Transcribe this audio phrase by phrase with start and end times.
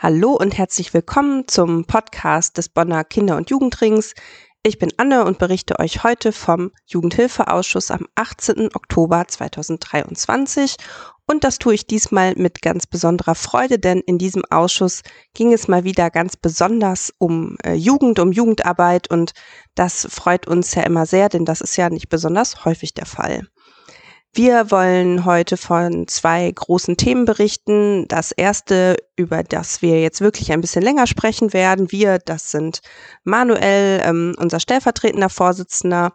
[0.00, 4.14] Hallo und herzlich willkommen zum Podcast des Bonner Kinder- und Jugendrings.
[4.62, 8.76] Ich bin Anne und berichte euch heute vom Jugendhilfeausschuss am 18.
[8.76, 10.76] Oktober 2023.
[11.26, 15.02] Und das tue ich diesmal mit ganz besonderer Freude, denn in diesem Ausschuss
[15.34, 19.32] ging es mal wieder ganz besonders um äh, Jugend, um Jugendarbeit und
[19.74, 23.48] das freut uns ja immer sehr, denn das ist ja nicht besonders häufig der Fall.
[24.34, 28.06] Wir wollen heute von zwei großen Themen berichten.
[28.08, 31.90] Das erste, über das wir jetzt wirklich ein bisschen länger sprechen werden.
[31.90, 32.80] Wir, das sind
[33.24, 36.12] Manuel, ähm, unser stellvertretender Vorsitzender,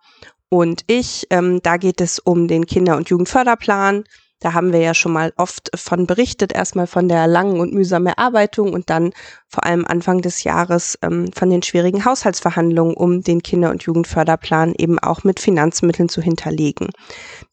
[0.54, 1.26] und ich.
[1.32, 4.04] Ähm, da geht es um den Kinder- und Jugendförderplan.
[4.44, 8.08] Da haben wir ja schon mal oft von berichtet, erstmal von der langen und mühsamen
[8.08, 9.14] Erarbeitung und dann
[9.48, 14.74] vor allem Anfang des Jahres ähm, von den schwierigen Haushaltsverhandlungen, um den Kinder- und Jugendförderplan
[14.78, 16.90] eben auch mit Finanzmitteln zu hinterlegen.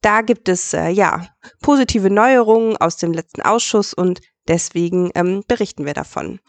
[0.00, 1.28] Da gibt es äh, ja
[1.62, 4.20] positive Neuerungen aus dem letzten Ausschuss und
[4.50, 6.40] Deswegen ähm, berichten wir davon.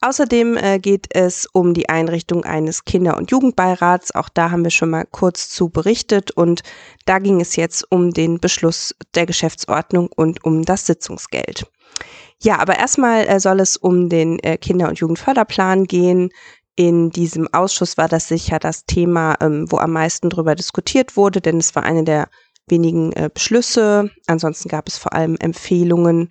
[0.00, 4.12] Außerdem äh, geht es um die Einrichtung eines Kinder- und Jugendbeirats.
[4.12, 6.64] Auch da haben wir schon mal kurz zu berichtet und
[7.06, 11.70] da ging es jetzt um den Beschluss der Geschäftsordnung und um das Sitzungsgeld.
[12.42, 16.30] Ja, aber erstmal äh, soll es um den äh, Kinder- und Jugendförderplan gehen.
[16.74, 21.40] In diesem Ausschuss war das sicher das Thema, ähm, wo am meisten darüber diskutiert wurde,
[21.40, 22.28] denn es war eine der
[22.66, 24.10] wenigen äh, Beschlüsse.
[24.26, 26.30] Ansonsten gab es vor allem Empfehlungen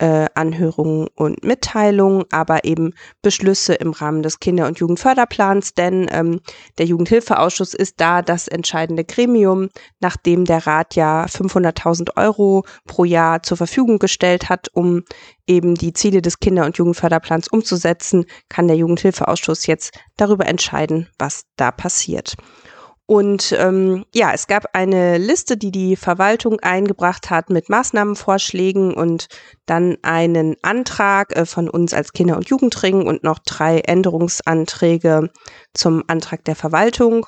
[0.00, 6.40] äh, Anhörungen und Mitteilungen, aber eben Beschlüsse im Rahmen des Kinder- und Jugendförderplans, denn ähm,
[6.78, 9.68] der Jugendhilfeausschuss ist da das entscheidende Gremium,
[10.00, 15.04] nachdem der Rat ja 500.000 Euro pro Jahr zur Verfügung gestellt hat, um
[15.46, 21.42] eben die Ziele des Kinder- und Jugendförderplans umzusetzen, kann der Jugendhilfeausschuss jetzt darüber entscheiden, was
[21.56, 22.36] da passiert.
[23.10, 29.26] Und ähm, ja, es gab eine Liste, die die Verwaltung eingebracht hat mit Maßnahmenvorschlägen und
[29.66, 35.30] dann einen Antrag äh, von uns als Kinder- und Jugendring und noch drei Änderungsanträge
[35.74, 37.26] zum Antrag der Verwaltung.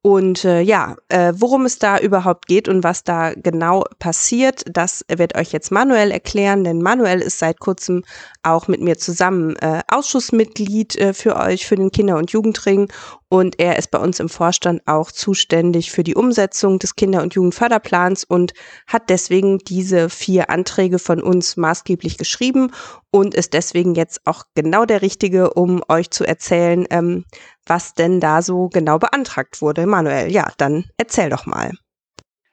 [0.00, 5.04] Und äh, ja, äh, worum es da überhaupt geht und was da genau passiert, das
[5.08, 8.04] wird euch jetzt Manuel erklären, denn Manuel ist seit kurzem
[8.44, 12.92] auch mit mir zusammen äh, Ausschussmitglied äh, für euch, für den Kinder- und Jugendring.
[13.28, 17.34] Und er ist bei uns im Vorstand auch zuständig für die Umsetzung des Kinder- und
[17.34, 18.54] Jugendförderplans und
[18.86, 22.70] hat deswegen diese vier Anträge von uns maßgeblich geschrieben
[23.10, 27.24] und ist deswegen jetzt auch genau der Richtige, um euch zu erzählen, ähm,
[27.68, 29.86] was denn da so genau beantragt wurde.
[29.86, 31.72] Manuel, ja, dann erzähl doch mal.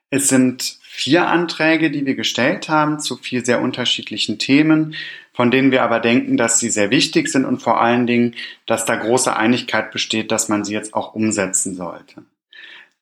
[0.09, 4.95] Es sind vier Anträge, die wir gestellt haben zu vier sehr unterschiedlichen Themen,
[5.33, 8.85] von denen wir aber denken, dass sie sehr wichtig sind und vor allen Dingen, dass
[8.85, 12.23] da große Einigkeit besteht, dass man sie jetzt auch umsetzen sollte.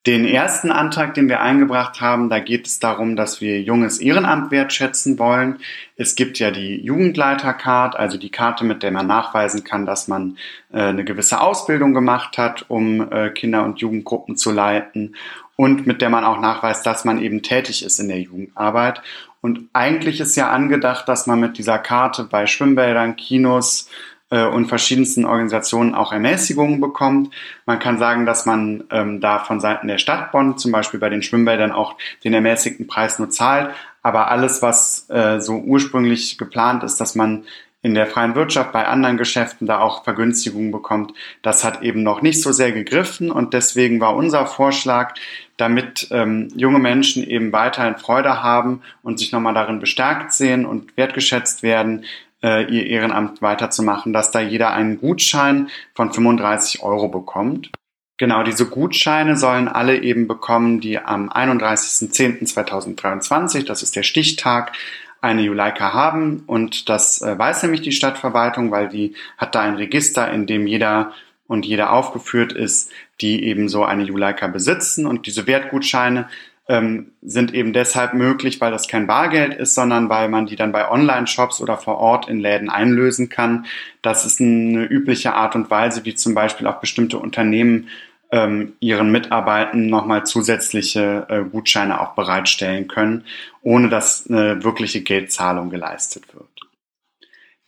[0.06, 4.52] Den ersten Antrag, den wir eingebracht haben, da geht es darum, dass wir junges Ehrenamt
[4.52, 5.60] wertschätzen wollen.
[5.96, 10.38] Es gibt ja die Jugendleitercard, also die Karte, mit der man nachweisen kann, dass man
[10.74, 15.16] äh, eine gewisse Ausbildung gemacht hat, um äh, Kinder- und Jugendgruppen zu leiten
[15.56, 19.02] und mit der man auch nachweist, dass man eben tätig ist in der Jugendarbeit.
[19.40, 23.90] Und eigentlich ist ja angedacht, dass man mit dieser Karte bei Schwimmbädern, Kinos,
[24.34, 27.32] äh, und verschiedensten Organisationen auch Ermäßigungen bekommt.
[27.68, 31.10] Man kann sagen, dass man ähm, da von Seiten der Stadt Bonn zum Beispiel bei
[31.10, 33.76] den Schwimmbädern auch den ermäßigten Preis nur zahlt.
[34.02, 37.44] Aber alles, was äh, so ursprünglich geplant ist, dass man
[37.84, 41.14] in der freien Wirtschaft bei anderen Geschäften da auch Vergünstigungen bekommt,
[41.44, 45.14] das hat eben noch nicht so sehr gegriffen und deswegen war unser Vorschlag,
[45.58, 50.98] damit ähm, junge Menschen eben weiterhin Freude haben und sich nochmal darin bestärkt sehen und
[50.98, 52.06] wertgeschätzt werden,
[52.44, 57.72] äh, ihr Ehrenamt weiterzumachen, dass da jeder einen Gutschein von 35 Euro bekommt.
[58.18, 64.74] Genau, diese Gutscheine sollen alle eben bekommen, die am 31.10.2023, das ist der Stichtag,
[65.20, 69.76] eine Juleika haben und das äh, weiß nämlich die Stadtverwaltung, weil die hat da ein
[69.76, 71.14] Register, in dem jeder
[71.48, 76.28] und jede aufgeführt ist, die eben so eine Juleika besitzen und diese Wertgutscheine
[76.68, 80.72] ähm, sind eben deshalb möglich, weil das kein Bargeld ist, sondern weil man die dann
[80.72, 83.66] bei Online-Shops oder vor Ort in Läden einlösen kann.
[84.02, 87.90] Das ist eine übliche Art und Weise, wie zum Beispiel auch bestimmte Unternehmen
[88.32, 93.26] ähm, ihren Mitarbeitern nochmal zusätzliche äh, Gutscheine auch bereitstellen können,
[93.62, 96.48] ohne dass eine wirkliche Geldzahlung geleistet wird.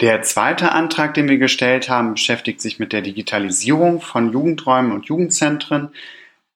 [0.01, 5.05] Der zweite Antrag, den wir gestellt haben, beschäftigt sich mit der Digitalisierung von Jugendräumen und
[5.05, 5.89] Jugendzentren.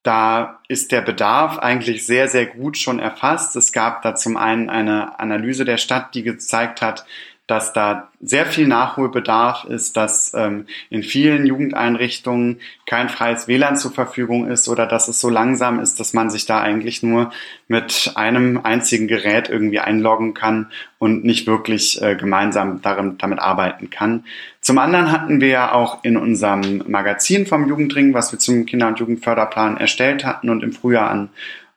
[0.02, 3.54] Da ist der Bedarf eigentlich sehr, sehr gut schon erfasst.
[3.56, 7.04] Es gab da zum einen eine Analyse der Stadt, die gezeigt hat,
[7.50, 13.90] dass da sehr viel Nachholbedarf ist, dass ähm, in vielen Jugendeinrichtungen kein freies WLAN zur
[13.90, 17.32] Verfügung ist oder dass es so langsam ist, dass man sich da eigentlich nur
[17.66, 23.90] mit einem einzigen Gerät irgendwie einloggen kann und nicht wirklich äh, gemeinsam darin, damit arbeiten
[23.90, 24.24] kann.
[24.60, 28.88] Zum anderen hatten wir ja auch in unserem Magazin vom Jugendring, was wir zum Kinder-
[28.88, 31.30] und Jugendförderplan erstellt hatten und im Frühjahr an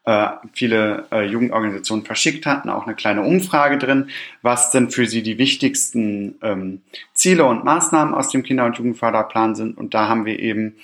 [0.06, 4.10] äh, viele äh, Jugendorganisationen verschickt hatten, auch eine kleine Umfrage drin,
[4.42, 6.82] was denn für sie die wichtigsten ähm,
[7.14, 9.78] Ziele und Maßnahmen aus dem Kinder- und Jugendförderplan sind.
[9.78, 10.76] Und da haben wir eben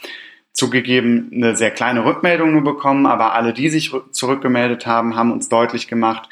[0.53, 5.49] zugegeben eine sehr kleine Rückmeldung nur bekommen, aber alle, die sich zurückgemeldet haben, haben uns
[5.49, 6.29] deutlich gemacht,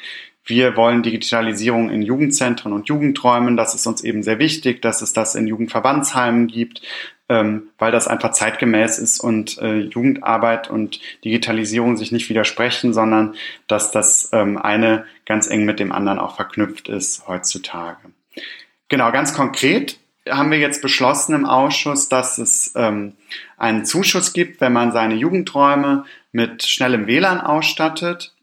[0.48, 3.58] wir wollen Digitalisierung in Jugendzentren und Jugendräumen.
[3.58, 6.80] Das ist uns eben sehr wichtig, dass es das in Jugendverbandsheimen gibt,
[7.28, 13.34] ähm, weil das einfach zeitgemäß ist und äh, Jugendarbeit und Digitalisierung sich nicht widersprechen, sondern
[13.66, 17.98] dass das ähm, eine ganz eng mit dem anderen auch verknüpft ist heutzutage.
[18.88, 19.98] Genau, ganz konkret
[20.28, 23.14] haben wir jetzt beschlossen im Ausschuss, dass es ähm,
[23.56, 28.34] einen Zuschuss gibt, wenn man seine Jugendräume mit schnellem WLAN ausstattet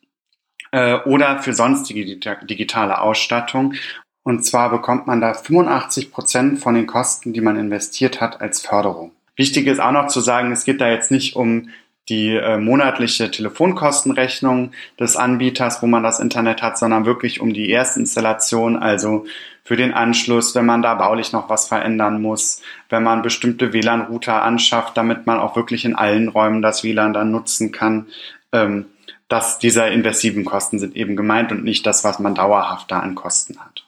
[0.71, 2.05] äh, oder für sonstige
[2.43, 3.75] digitale Ausstattung.
[4.25, 8.59] Und zwar bekommt man da 85 Prozent von den Kosten, die man investiert hat, als
[8.59, 9.11] Förderung.
[9.35, 11.69] Wichtig ist auch noch zu sagen, es geht da jetzt nicht um
[12.09, 17.69] die äh, monatliche Telefonkostenrechnung des Anbieters, wo man das Internet hat, sondern wirklich um die
[17.69, 19.27] Erstinstallation, also
[19.63, 24.41] für den Anschluss, wenn man da baulich noch was verändern muss, wenn man bestimmte WLAN-Router
[24.41, 28.07] anschafft, damit man auch wirklich in allen Räumen das WLAN dann nutzen kann.
[28.51, 28.85] Ähm,
[29.27, 33.15] dass diese investiven Kosten sind eben gemeint und nicht das, was man dauerhaft da an
[33.15, 33.84] Kosten hat.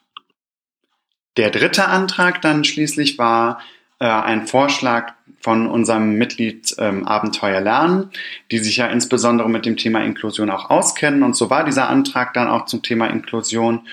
[1.38, 3.60] Der dritte Antrag dann schließlich war
[4.00, 8.10] äh, ein Vorschlag von unserem Mitglied ähm, Abenteuer Lernen,
[8.52, 11.24] die sich ja insbesondere mit dem Thema Inklusion auch auskennen.
[11.24, 13.88] Und so war dieser Antrag dann auch zum Thema Inklusion.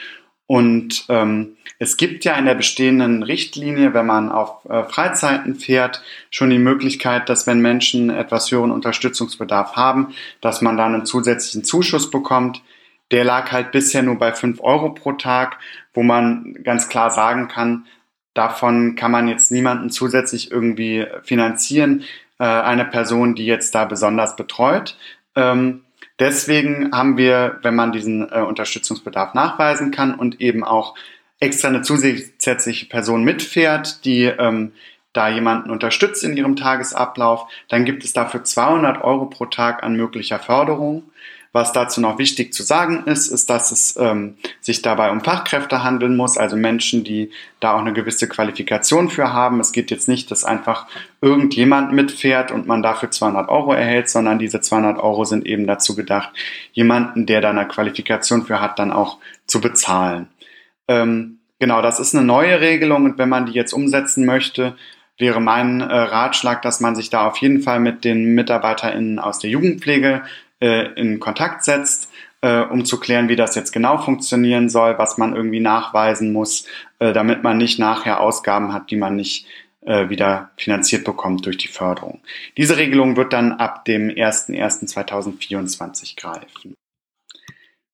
[0.47, 6.03] Und ähm, es gibt ja in der bestehenden Richtlinie, wenn man auf äh, Freizeiten fährt,
[6.31, 11.65] schon die Möglichkeit, dass wenn Menschen etwas höheren Unterstützungsbedarf haben, dass man dann einen zusätzlichen
[11.65, 12.63] Zuschuss bekommt
[13.11, 15.59] der lag halt bisher nur bei fünf Euro pro Tag,
[15.93, 17.87] wo man ganz klar sagen kann,
[18.35, 22.05] davon kann man jetzt niemanden zusätzlich irgendwie finanzieren,
[22.39, 24.97] äh, eine Person, die jetzt da besonders betreut.
[25.37, 25.85] Ähm,
[26.19, 30.95] deswegen haben wir, wenn man diesen äh, Unterstützungsbedarf nachweisen kann und eben auch
[31.41, 34.73] extra eine zusätzliche Person mitfährt, die ähm,
[35.13, 39.95] da jemanden unterstützt in ihrem Tagesablauf, dann gibt es dafür 200 Euro pro Tag an
[39.95, 41.05] möglicher Förderung.
[41.55, 45.85] Was dazu noch wichtig zu sagen ist, ist, dass es ähm, sich dabei um Fachkräfte
[45.85, 47.31] handeln muss, also Menschen, die
[47.61, 49.61] da auch eine gewisse Qualifikation für haben.
[49.61, 50.89] Es geht jetzt nicht, dass einfach
[51.21, 55.95] irgendjemand mitfährt und man dafür 200 Euro erhält, sondern diese 200 Euro sind eben dazu
[55.95, 56.31] gedacht,
[56.73, 60.27] jemanden, der da eine Qualifikation für hat, dann auch zu bezahlen.
[60.89, 64.75] Ähm, genau, das ist eine neue Regelung und wenn man die jetzt umsetzen möchte,
[65.19, 69.39] wäre mein äh, Ratschlag, dass man sich da auf jeden Fall mit den MitarbeiterInnen aus
[69.39, 70.23] der Jugendpflege
[70.65, 75.19] äh, in Kontakt setzt, äh, um zu klären, wie das jetzt genau funktionieren soll, was
[75.19, 76.65] man irgendwie nachweisen muss,
[77.01, 79.47] äh, damit man nicht nachher Ausgaben hat, die man nicht
[79.83, 82.23] äh, wieder finanziert bekommt durch die Förderung.
[82.57, 86.75] Diese Regelung wird dann ab dem 01.01.2024 greifen.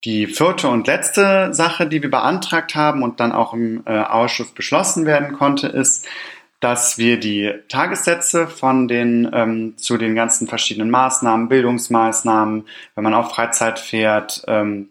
[0.05, 4.53] Die vierte und letzte Sache, die wir beantragt haben und dann auch im äh, Ausschuss
[4.53, 6.07] beschlossen werden konnte, ist,
[6.61, 13.15] dass wir die Tagessätze von den ähm, zu den ganzen verschiedenen Maßnahmen, Bildungsmaßnahmen, wenn man
[13.15, 14.91] auf Freizeit fährt, ähm,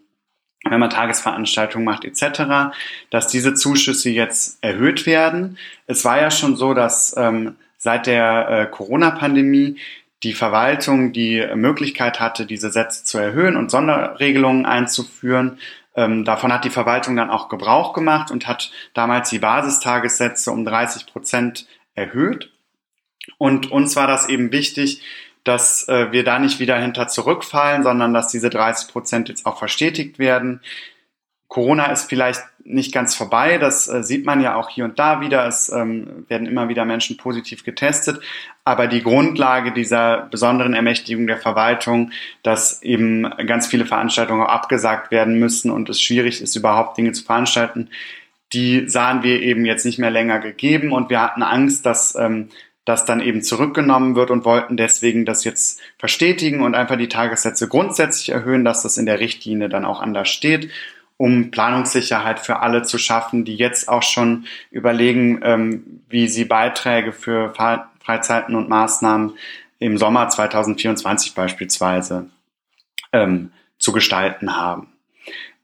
[0.63, 2.74] wenn man Tagesveranstaltungen macht etc.,
[3.12, 5.57] dass diese Zuschüsse jetzt erhöht werden.
[5.88, 9.78] Es war ja schon so, dass ähm, seit der äh, Corona-Pandemie
[10.23, 15.59] die Verwaltung die Möglichkeit hatte, diese Sätze zu erhöhen und Sonderregelungen einzuführen.
[15.99, 20.63] Ähm, davon hat die Verwaltung dann auch Gebrauch gemacht und hat damals die Basistagessätze um
[20.63, 22.53] 30 Prozent erhöht.
[23.37, 25.01] Und uns war das eben wichtig,
[25.44, 29.59] dass äh, wir da nicht wieder hinter zurückfallen, sondern dass diese 30 Prozent jetzt auch
[29.59, 30.61] verstetigt werden.
[31.49, 35.21] Corona ist vielleicht nicht ganz vorbei, das äh, sieht man ja auch hier und da
[35.21, 35.45] wieder.
[35.47, 38.21] Es ähm, werden immer wieder Menschen positiv getestet.
[38.64, 42.11] Aber die Grundlage dieser besonderen Ermächtigung der Verwaltung,
[42.44, 47.11] dass eben ganz viele Veranstaltungen auch abgesagt werden müssen und es schwierig ist, überhaupt Dinge
[47.11, 47.90] zu veranstalten,
[48.54, 52.49] die sahen wir eben jetzt nicht mehr länger gegeben und wir hatten Angst, dass ähm,
[52.85, 57.68] das dann eben zurückgenommen wird und wollten deswegen das jetzt verstetigen und einfach die Tagessätze
[57.68, 60.69] grundsätzlich erhöhen, dass das in der Richtlinie dann auch anders steht
[61.19, 67.11] um Planungssicherheit für alle zu schaffen, die jetzt auch schon überlegen, ähm, wie sie Beiträge
[67.11, 69.33] für Freizeiten und Maßnahmen
[69.80, 72.30] im Sommer 2024 beispielsweise
[73.11, 74.88] ähm, zu gestalten haben.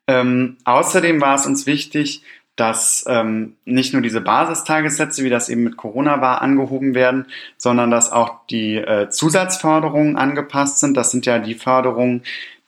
[0.07, 2.21] Ähm, außerdem war es uns wichtig,
[2.57, 7.91] dass ähm, nicht nur diese Basistagessätze, wie das eben mit Corona war, angehoben werden, sondern
[7.91, 10.97] dass auch die äh, Zusatzförderungen angepasst sind.
[10.97, 12.23] Das sind ja die Förderungen,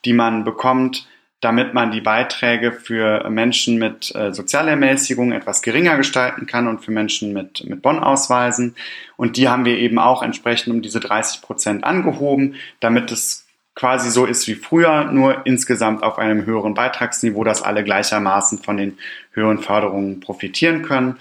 [0.05, 1.05] die man bekommt,
[1.41, 6.91] damit man die Beiträge für Menschen mit äh, Sozialermäßigung etwas geringer gestalten kann und für
[6.91, 8.75] Menschen mit, mit Bonn-Ausweisen.
[9.17, 14.09] Und die haben wir eben auch entsprechend um diese 30 Prozent angehoben, damit es quasi
[14.09, 18.97] so ist wie früher, nur insgesamt auf einem höheren Beitragsniveau, dass alle gleichermaßen von den
[19.33, 21.17] höheren Förderungen profitieren können.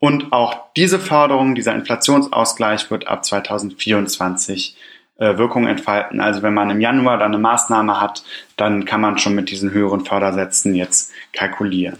[0.00, 4.92] Und auch diese Förderung, dieser Inflationsausgleich wird ab 2024 äh,
[5.38, 6.20] Wirkung entfalten.
[6.20, 8.24] Also wenn man im Januar dann eine Maßnahme hat,
[8.56, 11.98] dann kann man schon mit diesen höheren Fördersätzen jetzt kalkulieren.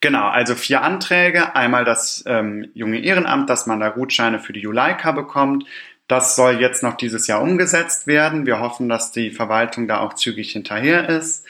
[0.00, 1.54] Genau, also vier Anträge.
[1.54, 5.64] Einmal das ähm, junge Ehrenamt, dass man da Gutscheine für die Juleika bekommt.
[6.08, 8.44] Das soll jetzt noch dieses Jahr umgesetzt werden.
[8.44, 11.46] Wir hoffen, dass die Verwaltung da auch zügig hinterher ist.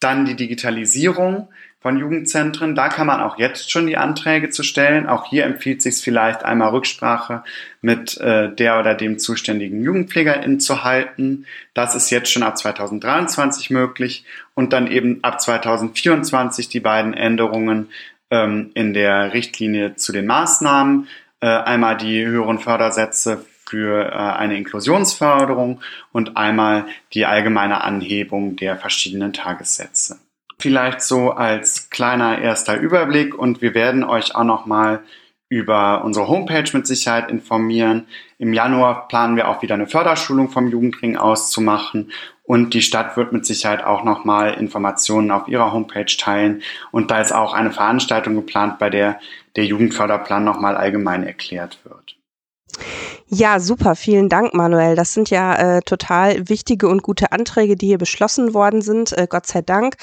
[0.00, 1.48] Dann die Digitalisierung
[1.82, 2.74] von Jugendzentren.
[2.74, 5.08] Da kann man auch jetzt schon die Anträge zu stellen.
[5.08, 7.42] Auch hier empfiehlt sich vielleicht einmal Rücksprache
[7.80, 11.44] mit äh, der oder dem zuständigen Jugendpflegerin zu halten.
[11.74, 14.24] Das ist jetzt schon ab 2023 möglich
[14.54, 17.90] und dann eben ab 2024 die beiden Änderungen
[18.30, 21.08] ähm, in der Richtlinie zu den Maßnahmen.
[21.40, 25.80] Äh, einmal die höheren Fördersätze für äh, eine Inklusionsförderung
[26.12, 30.18] und einmal die allgemeine Anhebung der verschiedenen Tagessätze.
[30.62, 35.02] Vielleicht so als kleiner erster Überblick und wir werden euch auch noch mal
[35.48, 38.06] über unsere Homepage mit Sicherheit informieren.
[38.38, 42.12] Im Januar planen wir auch wieder eine Förderschulung vom Jugendring auszumachen
[42.44, 47.10] und die Stadt wird mit Sicherheit auch noch mal Informationen auf ihrer Homepage teilen und
[47.10, 49.18] da ist auch eine Veranstaltung geplant, bei der
[49.56, 52.16] der Jugendförderplan noch mal allgemein erklärt wird.
[53.34, 53.96] Ja, super.
[53.96, 54.94] Vielen Dank, Manuel.
[54.94, 59.16] Das sind ja äh, total wichtige und gute Anträge, die hier beschlossen worden sind.
[59.16, 59.96] Äh, Gott sei Dank.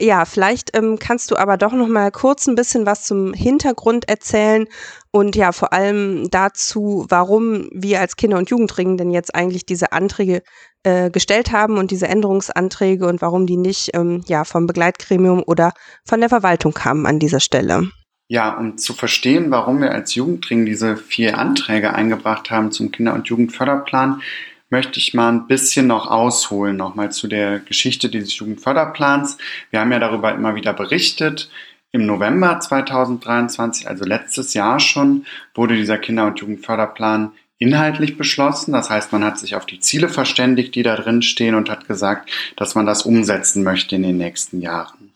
[0.00, 4.08] Ja, vielleicht ähm, kannst du aber doch noch mal kurz ein bisschen was zum Hintergrund
[4.08, 4.68] erzählen
[5.10, 9.90] und ja, vor allem dazu, warum wir als Kinder- und Jugendring denn jetzt eigentlich diese
[9.90, 10.42] Anträge
[10.84, 15.72] äh, gestellt haben und diese Änderungsanträge und warum die nicht ähm, ja vom Begleitgremium oder
[16.04, 17.88] von der Verwaltung kamen an dieser Stelle.
[18.28, 23.14] Ja, um zu verstehen, warum wir als Jugendring diese vier Anträge eingebracht haben zum Kinder-
[23.14, 24.20] und Jugendförderplan,
[24.68, 29.38] möchte ich mal ein bisschen noch ausholen, nochmal zu der Geschichte dieses Jugendförderplans.
[29.70, 31.50] Wir haben ja darüber immer wieder berichtet.
[31.92, 38.72] Im November 2023, also letztes Jahr schon, wurde dieser Kinder- und Jugendförderplan inhaltlich beschlossen.
[38.72, 41.86] Das heißt, man hat sich auf die Ziele verständigt, die da drin stehen und hat
[41.86, 45.12] gesagt, dass man das umsetzen möchte in den nächsten Jahren.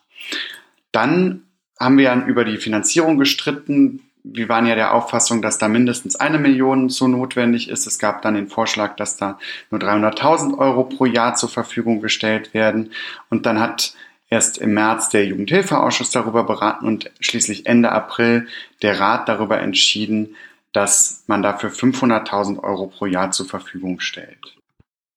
[0.93, 1.43] Dann
[1.80, 4.00] haben wir dann über die Finanzierung gestritten.
[4.22, 7.87] Wir waren ja der Auffassung, dass da mindestens eine Million so notwendig ist.
[7.87, 9.38] Es gab dann den Vorschlag, dass da
[9.70, 12.92] nur 300.000 Euro pro Jahr zur Verfügung gestellt werden.
[13.30, 13.94] Und dann hat
[14.28, 18.46] erst im März der Jugendhilfeausschuss darüber beraten und schließlich Ende April
[18.82, 20.37] der Rat darüber entschieden,
[20.72, 24.60] dass man dafür 500.000 Euro pro Jahr zur Verfügung stellt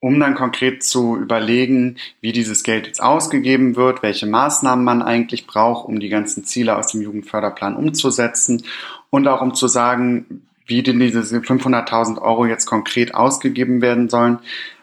[0.04, 5.48] um dann konkret zu überlegen, wie dieses Geld jetzt ausgegeben wird, welche Maßnahmen man eigentlich
[5.48, 8.66] braucht, um die ganzen Ziele aus dem Jugendförderplan umzusetzen
[9.10, 14.40] und auch um zu sagen, wie denn diese 500.000 Euro jetzt konkret ausgegeben werden sollen,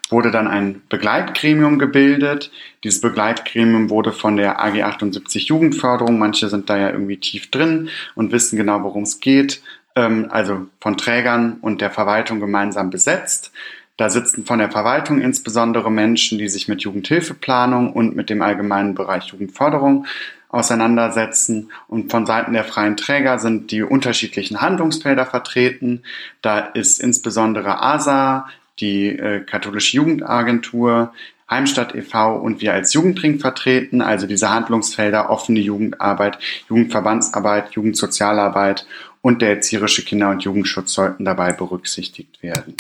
[0.09, 2.51] wurde dann ein Begleitgremium gebildet.
[2.83, 7.91] Dieses Begleitgremium wurde von der AG 78 Jugendförderung, manche sind da ja irgendwie tief drin
[8.15, 9.61] und wissen genau, worum es geht,
[9.97, 13.53] ähm, also von Trägern und der Verwaltung gemeinsam besetzt.
[14.01, 18.95] Da sitzen von der Verwaltung insbesondere Menschen, die sich mit Jugendhilfeplanung und mit dem allgemeinen
[18.95, 20.07] Bereich Jugendförderung
[20.49, 21.71] auseinandersetzen.
[21.87, 26.03] Und von Seiten der freien Träger sind die unterschiedlichen Handlungsfelder vertreten.
[26.41, 31.13] Da ist insbesondere ASA, die äh, katholische Jugendagentur,
[31.51, 32.37] Heimstadt e.V.
[32.37, 36.39] und wir als Jugendring vertreten, also diese Handlungsfelder offene Jugendarbeit,
[36.71, 38.87] Jugendverbandsarbeit, Jugendsozialarbeit
[39.21, 42.77] und der erzieherische Kinder- und Jugendschutz sollten dabei berücksichtigt werden.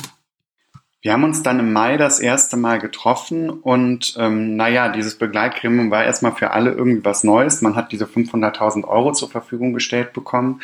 [1.02, 5.90] Wir haben uns dann im Mai das erste Mal getroffen und ähm, naja, dieses Begleitgremium
[5.90, 7.62] war erstmal für alle irgendwie was Neues.
[7.62, 10.61] Man hat diese 500.000 Euro zur Verfügung gestellt bekommen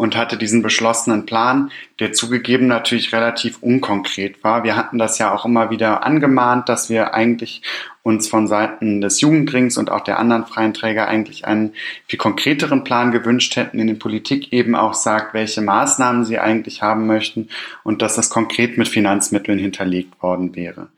[0.00, 4.64] und hatte diesen beschlossenen Plan, der zugegeben natürlich relativ unkonkret war.
[4.64, 7.60] Wir hatten das ja auch immer wieder angemahnt, dass wir eigentlich
[8.02, 11.74] uns von Seiten des Jugendrings und auch der anderen freien Träger eigentlich einen
[12.06, 16.80] viel konkreteren Plan gewünscht hätten, in der Politik eben auch sagt, welche Maßnahmen sie eigentlich
[16.80, 17.50] haben möchten
[17.84, 20.88] und dass das konkret mit Finanzmitteln hinterlegt worden wäre.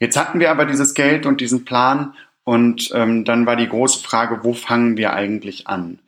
[0.00, 4.02] Jetzt hatten wir aber dieses Geld und diesen Plan und ähm, dann war die große
[4.02, 6.00] Frage, wo fangen wir eigentlich an?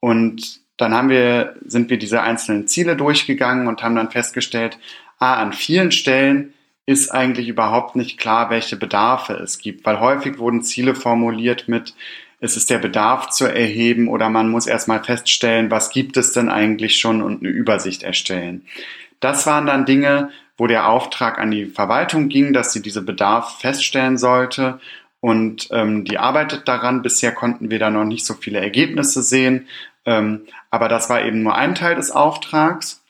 [0.00, 4.78] Und dann haben wir, sind wir diese einzelnen Ziele durchgegangen und haben dann festgestellt,
[5.18, 6.52] ah, an vielen Stellen
[6.84, 11.94] ist eigentlich überhaupt nicht klar, welche Bedarfe es gibt, weil häufig wurden Ziele formuliert mit,
[12.38, 16.48] es ist der Bedarf zu erheben oder man muss erstmal feststellen, was gibt es denn
[16.48, 18.62] eigentlich schon und eine Übersicht erstellen.
[19.20, 23.58] Das waren dann Dinge, wo der Auftrag an die Verwaltung ging, dass sie diese Bedarf
[23.60, 24.80] feststellen sollte
[25.20, 27.02] und ähm, die arbeitet daran.
[27.02, 29.66] Bisher konnten wir da noch nicht so viele Ergebnisse sehen,
[30.06, 33.02] ähm, aber das war eben nur ein Teil des Auftrags.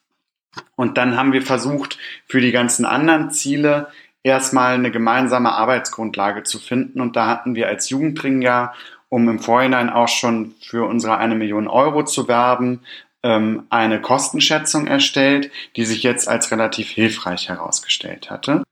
[0.75, 3.89] Und dann haben wir versucht, für die ganzen anderen Ziele
[4.23, 7.01] erstmal eine gemeinsame Arbeitsgrundlage zu finden.
[7.01, 8.73] Und da hatten wir als Jugendring ja,
[9.09, 12.81] um im Vorhinein auch schon für unsere eine Million Euro zu werben,
[13.23, 18.63] ähm, eine Kostenschätzung erstellt, die sich jetzt als relativ hilfreich herausgestellt hatte.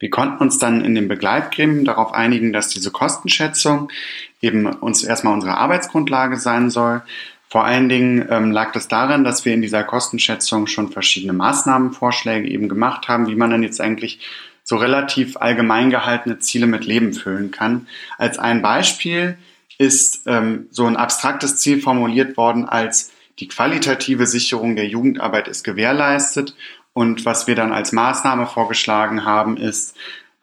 [0.00, 3.92] Wir konnten uns dann in den Begleitgremien darauf einigen, dass diese Kostenschätzung
[4.40, 7.02] eben uns erstmal unsere Arbeitsgrundlage sein soll.
[7.48, 12.48] Vor allen Dingen ähm, lag das daran, dass wir in dieser Kostenschätzung schon verschiedene Maßnahmenvorschläge
[12.48, 14.20] eben gemacht haben, wie man dann jetzt eigentlich
[14.64, 17.86] so relativ allgemein gehaltene Ziele mit Leben füllen kann.
[18.16, 19.36] Als ein Beispiel
[19.78, 25.64] ist ähm, so ein abstraktes Ziel formuliert worden als die qualitative Sicherung der Jugendarbeit ist
[25.64, 26.54] gewährleistet.
[26.92, 29.96] Und was wir dann als Maßnahme vorgeschlagen haben, ist,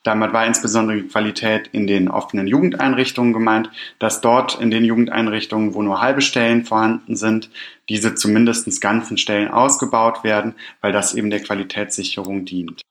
[0.03, 5.73] damit war insbesondere die Qualität in den offenen Jugendeinrichtungen gemeint, dass dort in den Jugendeinrichtungen,
[5.73, 7.49] wo nur halbe Stellen vorhanden sind,
[7.89, 12.81] diese zumindest ganzen Stellen ausgebaut werden, weil das eben der Qualitätssicherung dient.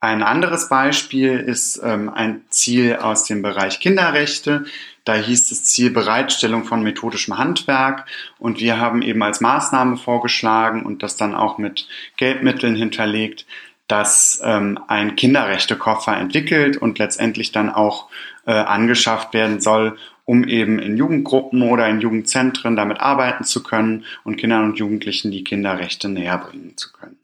[0.00, 4.66] Ein anderes Beispiel ist ähm, ein Ziel aus dem Bereich Kinderrechte.
[5.04, 8.06] Da hieß das Ziel Bereitstellung von methodischem Handwerk
[8.38, 13.46] und wir haben eben als Maßnahme vorgeschlagen und das dann auch mit Geldmitteln hinterlegt,
[13.88, 18.08] dass ähm, ein Kinderrechtekoffer entwickelt und letztendlich dann auch
[18.46, 24.04] äh, angeschafft werden soll, um eben in Jugendgruppen oder in Jugendzentren damit arbeiten zu können
[24.24, 27.15] und Kindern und Jugendlichen die Kinderrechte näher bringen zu können.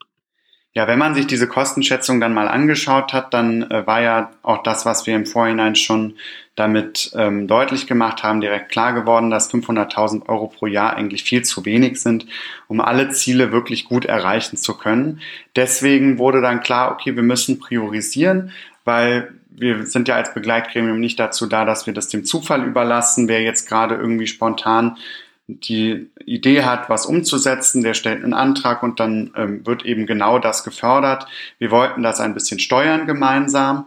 [0.74, 4.62] Ja, wenn man sich diese Kostenschätzung dann mal angeschaut hat, dann äh, war ja auch
[4.62, 6.14] das, was wir im Vorhinein schon
[6.54, 11.42] damit ähm, deutlich gemacht haben, direkt klar geworden, dass 500.000 Euro pro Jahr eigentlich viel
[11.42, 12.26] zu wenig sind,
[12.68, 15.20] um alle Ziele wirklich gut erreichen zu können.
[15.56, 18.52] Deswegen wurde dann klar, okay, wir müssen priorisieren,
[18.84, 23.28] weil wir sind ja als Begleitgremium nicht dazu da, dass wir das dem Zufall überlassen,
[23.28, 24.96] wer jetzt gerade irgendwie spontan
[25.46, 30.38] die Idee hat, was umzusetzen, der stellt einen Antrag und dann ähm, wird eben genau
[30.38, 31.26] das gefördert.
[31.58, 33.86] Wir wollten das ein bisschen steuern gemeinsam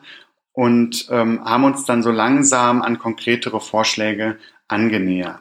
[0.52, 4.38] und ähm, haben uns dann so langsam an konkretere Vorschläge
[4.68, 5.40] angenähert.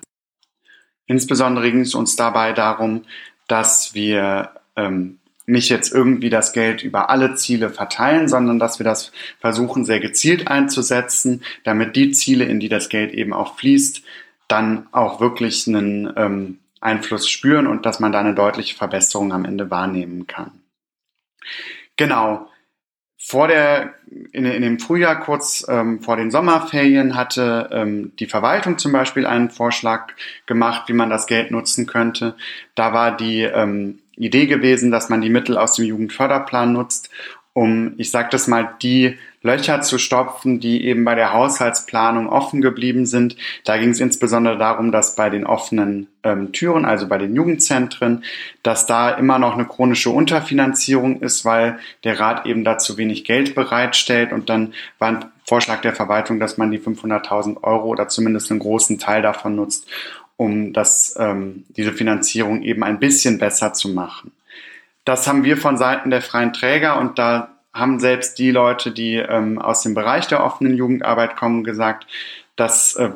[1.07, 3.05] Insbesondere ging es uns dabei darum,
[3.47, 8.85] dass wir ähm, nicht jetzt irgendwie das Geld über alle Ziele verteilen, sondern dass wir
[8.85, 14.03] das versuchen, sehr gezielt einzusetzen, damit die Ziele, in die das Geld eben auch fließt,
[14.49, 19.45] dann auch wirklich einen ähm, Einfluss spüren und dass man da eine deutliche Verbesserung am
[19.45, 20.53] Ende wahrnehmen kann.
[21.97, 22.49] Genau.
[23.27, 23.95] Vor der,
[24.33, 29.25] in, in dem Frühjahr, kurz ähm, vor den Sommerferien, hatte ähm, die Verwaltung zum Beispiel
[29.25, 30.09] einen Vorschlag
[30.45, 32.37] gemacht, wie man das Geld nutzen könnte.
[32.75, 37.09] Da war die ähm, Idee gewesen, dass man die Mittel aus dem Jugendförderplan nutzt,
[37.55, 42.61] um, ich sage das mal, die Löcher zu stopfen, die eben bei der Haushaltsplanung offen
[42.61, 43.37] geblieben sind.
[43.65, 48.25] Da ging es insbesondere darum, dass bei den offenen ähm, Türen, also bei den Jugendzentren,
[48.65, 53.25] dass da immer noch eine chronische Unterfinanzierung ist, weil der Rat eben da zu wenig
[53.25, 54.33] Geld bereitstellt.
[54.33, 58.61] Und dann war ein Vorschlag der Verwaltung, dass man die 500.000 Euro oder zumindest einen
[58.61, 59.87] großen Teil davon nutzt,
[60.37, 64.33] um das, ähm, diese Finanzierung eben ein bisschen besser zu machen.
[65.05, 69.17] Das haben wir von Seiten der freien Träger und da haben selbst die Leute, die
[69.17, 72.07] ähm, aus dem Bereich der offenen Jugendarbeit kommen, gesagt,
[72.57, 73.11] das äh,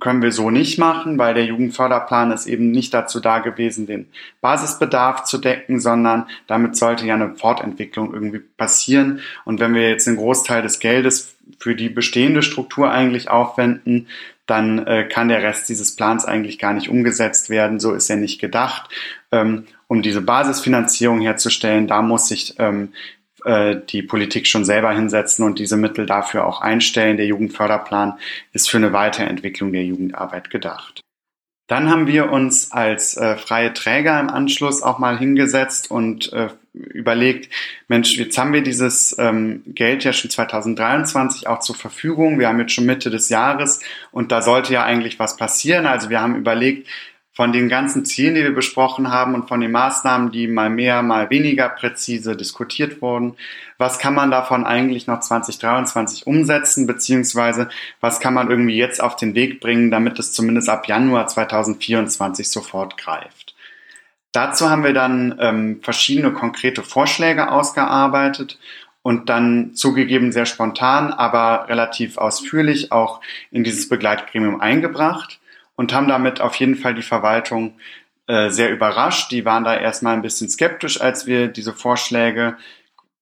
[0.00, 4.08] können wir so nicht machen, weil der Jugendförderplan ist eben nicht dazu da gewesen, den
[4.40, 9.20] Basisbedarf zu decken, sondern damit sollte ja eine Fortentwicklung irgendwie passieren.
[9.44, 14.08] Und wenn wir jetzt einen Großteil des Geldes für die bestehende Struktur eigentlich aufwenden,
[14.46, 17.80] dann äh, kann der Rest dieses Plans eigentlich gar nicht umgesetzt werden.
[17.80, 18.90] So ist er nicht gedacht.
[19.30, 22.94] Ähm, um diese Basisfinanzierung herzustellen, da muss sich ähm,
[23.44, 27.18] äh, die Politik schon selber hinsetzen und diese Mittel dafür auch einstellen.
[27.18, 28.14] Der Jugendförderplan
[28.54, 31.02] ist für eine Weiterentwicklung der Jugendarbeit gedacht.
[31.66, 36.48] Dann haben wir uns als äh, freie Träger im Anschluss auch mal hingesetzt und äh,
[36.72, 37.52] überlegt,
[37.86, 42.38] Mensch, jetzt haben wir dieses ähm, Geld ja schon 2023 auch zur Verfügung.
[42.38, 45.84] Wir haben jetzt schon Mitte des Jahres und da sollte ja eigentlich was passieren.
[45.84, 46.88] Also wir haben überlegt,
[47.34, 51.02] von den ganzen Zielen, die wir besprochen haben und von den Maßnahmen, die mal mehr,
[51.02, 53.36] mal weniger präzise diskutiert wurden,
[53.78, 57.68] was kann man davon eigentlich noch 2023 umsetzen, beziehungsweise
[58.00, 62.50] was kann man irgendwie jetzt auf den Weg bringen, damit es zumindest ab Januar 2024
[62.50, 63.54] sofort greift.
[64.32, 68.58] Dazu haben wir dann ähm, verschiedene konkrete Vorschläge ausgearbeitet
[69.02, 75.40] und dann zugegeben sehr spontan, aber relativ ausführlich auch in dieses Begleitgremium eingebracht.
[75.76, 77.74] Und haben damit auf jeden Fall die Verwaltung
[78.26, 79.30] äh, sehr überrascht.
[79.32, 82.56] Die waren da erstmal ein bisschen skeptisch, als wir diese Vorschläge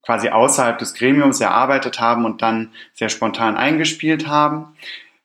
[0.03, 4.75] quasi außerhalb des Gremiums erarbeitet haben und dann sehr spontan eingespielt haben.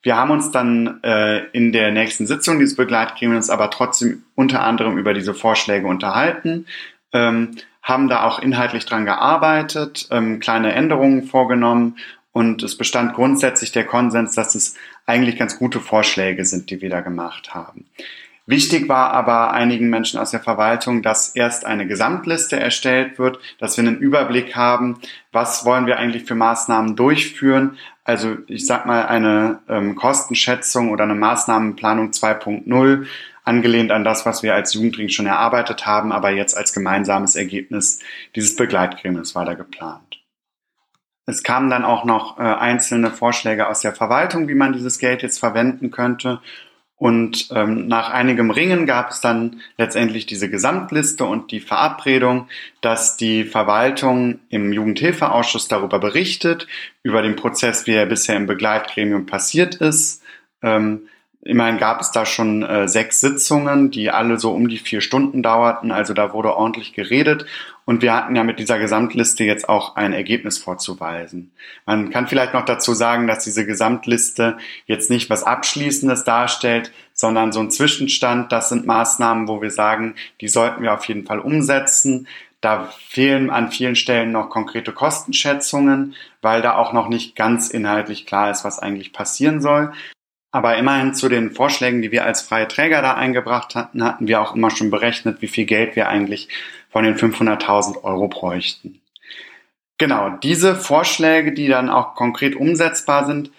[0.01, 4.97] Wir haben uns dann äh, in der nächsten Sitzung dieses Begleitgremiums aber trotzdem unter anderem
[4.97, 6.67] über diese Vorschläge unterhalten,
[7.11, 11.97] ähm, haben da auch inhaltlich dran gearbeitet, ähm, kleine Änderungen vorgenommen
[12.31, 16.89] und es bestand grundsätzlich der Konsens, dass es eigentlich ganz gute Vorschläge sind, die wir
[16.89, 17.85] da gemacht haben.
[18.47, 23.75] Wichtig war aber einigen Menschen aus der Verwaltung, dass erst eine Gesamtliste erstellt wird, dass
[23.75, 24.99] wir einen Überblick haben,
[25.31, 27.77] was wollen wir eigentlich für Maßnahmen durchführen.
[28.03, 33.07] Also ich sag mal eine ähm, Kostenschätzung oder eine Maßnahmenplanung 2.0,
[33.45, 37.99] angelehnt an das, was wir als Jugendring schon erarbeitet haben, aber jetzt als gemeinsames Ergebnis
[38.35, 40.19] dieses Begleitgremiums da geplant.
[41.25, 45.23] Es kamen dann auch noch äh, einzelne Vorschläge aus der Verwaltung, wie man dieses Geld
[45.23, 46.39] jetzt verwenden könnte.
[46.97, 52.47] Und ähm, nach einigem Ringen gab es dann letztendlich diese Gesamtliste und die Verabredung,
[52.79, 56.67] dass die Verwaltung im Jugendhilfeausschuss darüber berichtet,
[57.03, 60.23] über den Prozess, wie er bisher im Begleitgremium passiert ist.
[60.61, 61.09] Ähm,
[61.47, 65.43] Immerhin gab es da schon äh, sechs Sitzungen, die alle so um die vier Stunden
[65.43, 65.91] dauerten.
[65.91, 67.45] Also da wurde ordentlich geredet.
[67.85, 71.51] Und wir hatten ja mit dieser Gesamtliste jetzt auch ein Ergebnis vorzuweisen.
[71.85, 77.51] Man kann vielleicht noch dazu sagen, dass diese Gesamtliste jetzt nicht was Abschließendes darstellt, sondern
[77.51, 78.51] so ein Zwischenstand.
[78.51, 82.27] Das sind Maßnahmen, wo wir sagen, die sollten wir auf jeden Fall umsetzen.
[82.59, 88.25] Da fehlen an vielen Stellen noch konkrete Kostenschätzungen, weil da auch noch nicht ganz inhaltlich
[88.25, 89.93] klar ist, was eigentlich passieren soll.
[90.55, 94.39] Aber immerhin zu den Vorschlägen, die wir als freie Träger da eingebracht hatten, hatten wir
[94.39, 96.47] auch immer schon berechnet, wie viel Geld wir eigentlich
[96.89, 99.01] von den 500.000 Euro bräuchten.
[99.97, 103.51] Genau, diese Vorschläge, die dann auch konkret umsetzbar sind,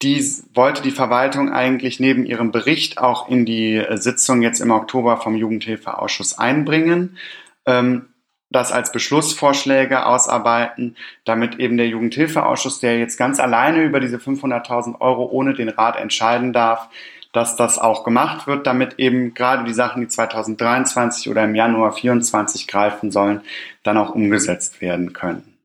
[0.00, 0.24] die
[0.54, 5.34] wollte die Verwaltung eigentlich neben ihrem Bericht auch in die Sitzung jetzt im Oktober vom
[5.34, 7.18] Jugendhilfeausschuss einbringen.
[7.66, 8.10] Ähm,
[8.50, 15.00] das als Beschlussvorschläge ausarbeiten, damit eben der Jugendhilfeausschuss, der jetzt ganz alleine über diese 500.000
[15.00, 16.88] Euro ohne den Rat entscheiden darf,
[17.32, 21.90] dass das auch gemacht wird, damit eben gerade die Sachen, die 2023 oder im Januar
[21.90, 23.42] 2024 greifen sollen,
[23.82, 25.58] dann auch umgesetzt werden können.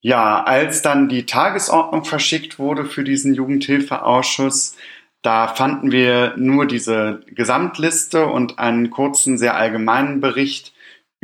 [0.00, 4.76] Ja, als dann die Tagesordnung verschickt wurde für diesen Jugendhilfeausschuss,
[5.22, 10.73] da fanden wir nur diese Gesamtliste und einen kurzen, sehr allgemeinen Bericht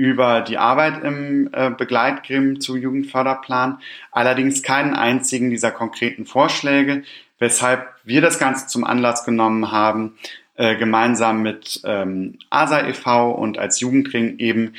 [0.00, 7.02] über die Arbeit im äh, Begleitgremium zu Jugendförderplan, allerdings keinen einzigen dieser konkreten Vorschläge,
[7.38, 10.14] weshalb wir das Ganze zum Anlass genommen haben,
[10.56, 13.32] äh, gemeinsam mit ähm, ASA e.V.
[13.32, 14.72] und als Jugendring eben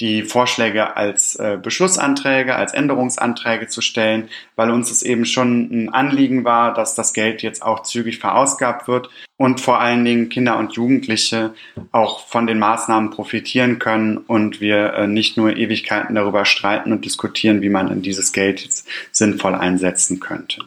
[0.00, 5.88] die Vorschläge als äh, Beschlussanträge, als Änderungsanträge zu stellen, weil uns es eben schon ein
[5.92, 10.56] Anliegen war, dass das Geld jetzt auch zügig verausgabt wird und vor allen Dingen Kinder
[10.56, 11.54] und Jugendliche
[11.90, 17.04] auch von den Maßnahmen profitieren können und wir äh, nicht nur Ewigkeiten darüber streiten und
[17.04, 20.62] diskutieren, wie man in dieses Geld jetzt sinnvoll einsetzen könnte.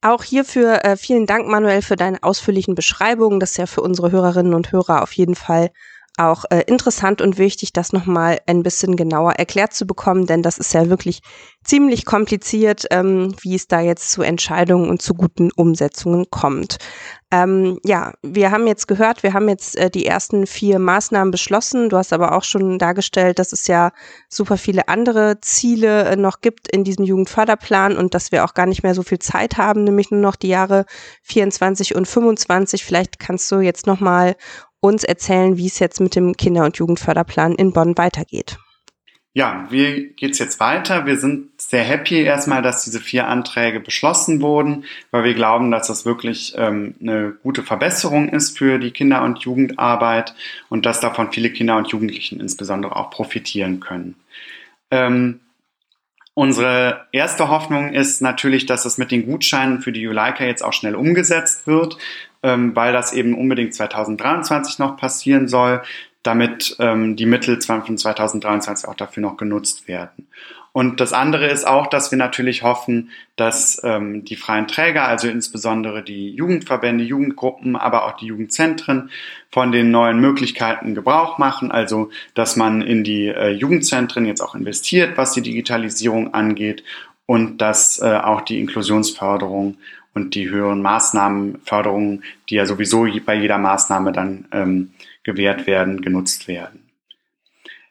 [0.00, 3.40] Auch hierfür äh, vielen Dank, Manuel, für deine ausführlichen Beschreibungen.
[3.40, 5.70] Das ist ja für unsere Hörerinnen und Hörer auf jeden Fall
[6.16, 10.58] auch äh, interessant und wichtig, das nochmal ein bisschen genauer erklärt zu bekommen, denn das
[10.58, 11.22] ist ja wirklich
[11.64, 16.78] ziemlich kompliziert, ähm, wie es da jetzt zu Entscheidungen und zu guten Umsetzungen kommt.
[17.32, 21.88] Ähm, ja, wir haben jetzt gehört, wir haben jetzt äh, die ersten vier Maßnahmen beschlossen.
[21.88, 23.90] Du hast aber auch schon dargestellt, dass es ja
[24.28, 28.66] super viele andere Ziele äh, noch gibt in diesem Jugendförderplan und dass wir auch gar
[28.66, 30.84] nicht mehr so viel Zeit haben, nämlich nur noch die Jahre
[31.22, 32.84] 24 und 25.
[32.84, 34.36] Vielleicht kannst du jetzt nochmal
[34.84, 38.58] uns erzählen, wie es jetzt mit dem Kinder- und Jugendförderplan in Bonn weitergeht.
[39.32, 41.06] Ja, wie geht's jetzt weiter?
[41.06, 45.88] Wir sind sehr happy erstmal, dass diese vier Anträge beschlossen wurden, weil wir glauben, dass
[45.88, 50.34] das wirklich ähm, eine gute Verbesserung ist für die Kinder- und Jugendarbeit
[50.68, 54.14] und dass davon viele Kinder und Jugendlichen insbesondere auch profitieren können.
[54.92, 55.40] Ähm,
[56.36, 60.72] Unsere erste Hoffnung ist natürlich, dass es mit den Gutscheinen für die Juleika jetzt auch
[60.72, 61.96] schnell umgesetzt wird,
[62.44, 65.82] ähm, weil das eben unbedingt 2023 noch passieren soll,
[66.22, 70.28] damit ähm, die Mittel von 2023 auch dafür noch genutzt werden.
[70.72, 75.28] Und das andere ist auch, dass wir natürlich hoffen, dass ähm, die freien Träger, also
[75.28, 79.10] insbesondere die Jugendverbände, Jugendgruppen, aber auch die Jugendzentren
[79.52, 81.70] von den neuen Möglichkeiten Gebrauch machen.
[81.70, 86.82] Also, dass man in die äh, Jugendzentren jetzt auch investiert, was die Digitalisierung angeht
[87.24, 89.76] und dass äh, auch die Inklusionsförderung
[90.14, 94.92] und die höheren Maßnahmenförderungen, die ja sowieso bei jeder Maßnahme dann ähm,
[95.24, 96.84] gewährt werden, genutzt werden.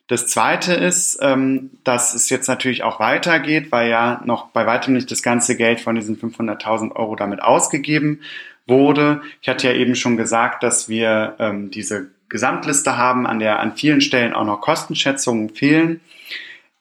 [0.07, 4.93] Das Zweite ist, ähm, dass es jetzt natürlich auch weitergeht, weil ja noch bei weitem
[4.93, 8.19] nicht das ganze Geld von diesen 500.000 Euro damit ausgegeben
[8.67, 9.21] wurde.
[9.41, 13.75] Ich hatte ja eben schon gesagt, dass wir ähm, diese Gesamtliste haben, an der an
[13.75, 16.01] vielen Stellen auch noch Kostenschätzungen fehlen.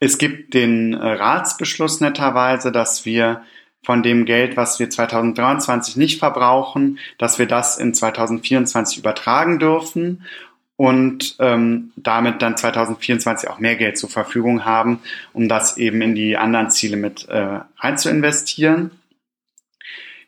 [0.00, 3.42] Es gibt den äh, Ratsbeschluss netterweise, dass wir
[3.84, 10.24] von dem Geld, was wir 2023 nicht verbrauchen, dass wir das in 2024 übertragen dürfen
[10.76, 15.00] und ähm, damit dann 2024 auch mehr Geld zur Verfügung haben,
[15.32, 18.92] um das eben in die anderen Ziele mit äh, rein zu investieren.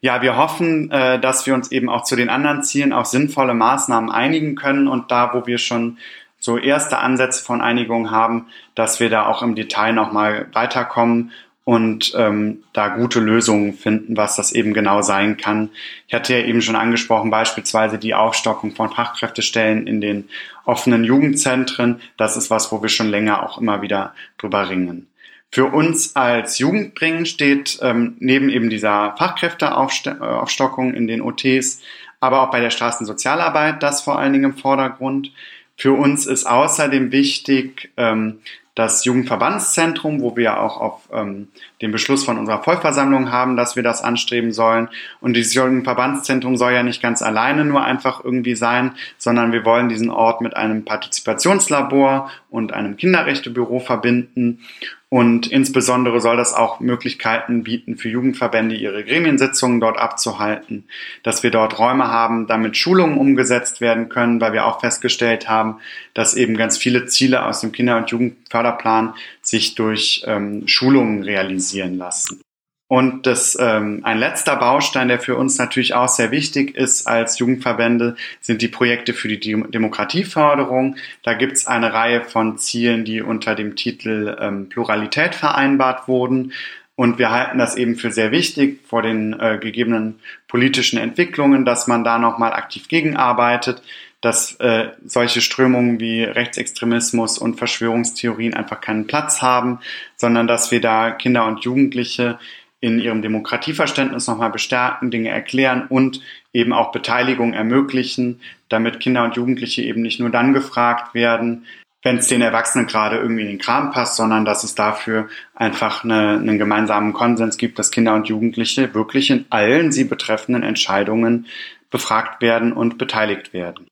[0.01, 3.55] Ja, wir hoffen, äh, dass wir uns eben auch zu den anderen Zielen auch sinnvolle
[3.55, 5.99] Maßnahmen einigen können und da, wo wir schon
[6.39, 11.33] so erste Ansätze von Einigung haben, dass wir da auch im Detail nochmal weiterkommen
[11.65, 15.71] und ähm, da gute Lösungen finden, was das eben genau sein kann.
[16.07, 20.29] Ich hatte ja eben schon angesprochen, beispielsweise die Aufstockung von Fachkräftestellen in den
[20.67, 22.01] offenen Jugendzentren.
[22.19, 25.07] Das ist was, wo wir schon länger auch immer wieder drüber ringen.
[25.51, 31.81] Für uns als Jugendbringen steht ähm, neben eben dieser Fachkräfteaufstockung in den OTs,
[32.21, 35.31] aber auch bei der Straßensozialarbeit das vor allen Dingen im Vordergrund.
[35.77, 38.41] Für uns ist außerdem wichtig, ähm,
[38.75, 41.49] das Jugendverbandszentrum, wo wir auch auf ähm,
[41.81, 44.89] den Beschluss von unserer Vollversammlung haben, dass wir das anstreben sollen.
[45.21, 49.89] Und dieses Jugendverbandszentrum soll ja nicht ganz alleine nur einfach irgendwie sein, sondern wir wollen
[49.89, 54.61] diesen Ort mit einem Partizipationslabor und einem Kinderrechtebüro verbinden
[55.09, 60.85] und insbesondere soll das auch Möglichkeiten bieten für Jugendverbände, ihre Gremiensitzungen dort abzuhalten,
[61.23, 65.79] dass wir dort Räume haben, damit Schulungen umgesetzt werden können, weil wir auch festgestellt haben,
[66.15, 71.97] dass eben ganz viele Ziele aus dem Kinder- und Jugendförderplan sich durch ähm, Schulungen realisieren
[71.97, 72.41] lassen.
[72.87, 77.39] Und das, ähm, ein letzter Baustein, der für uns natürlich auch sehr wichtig ist als
[77.39, 80.97] Jugendverbände, sind die Projekte für die Demokratieförderung.
[81.23, 86.53] Da gibt's eine Reihe von Zielen, die unter dem Titel ähm, Pluralität vereinbart wurden.
[86.95, 91.87] Und wir halten das eben für sehr wichtig vor den äh, gegebenen politischen Entwicklungen, dass
[91.87, 93.83] man da nochmal aktiv gegenarbeitet,
[94.21, 99.81] dass äh, solche Strömungen wie Rechtsextremismus und Verschwörungstheorien einfach keinen Platz haben,
[100.17, 102.39] sondern dass wir da Kinder und Jugendliche
[102.85, 106.21] in ihrem Demokratieverständnis nochmal bestärken, Dinge erklären und
[106.53, 111.65] eben auch Beteiligung ermöglichen, damit Kinder und Jugendliche eben nicht nur dann gefragt werden,
[112.03, 116.05] wenn es den Erwachsenen gerade irgendwie in den Kram passt, sondern dass es dafür einfach
[116.05, 121.47] eine, einen gemeinsamen Konsens gibt, dass Kinder und Jugendliche wirklich in allen sie betreffenden Entscheidungen
[121.91, 123.87] befragt werden und beteiligt werden.